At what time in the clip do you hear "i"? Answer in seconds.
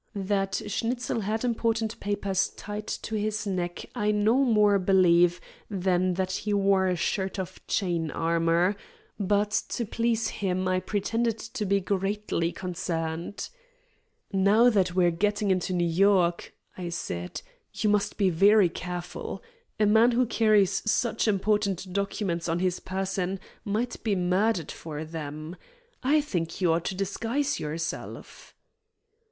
3.93-4.09, 10.67-10.79, 16.75-16.89, 26.01-26.21